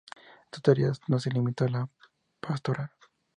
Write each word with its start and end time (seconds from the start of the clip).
Su 0.51 0.61
tarea 0.61 0.93
no 1.09 1.19
se 1.19 1.29
limitó 1.29 1.65
a 1.65 1.69
la 1.69 1.87
pastoral. 2.39 2.89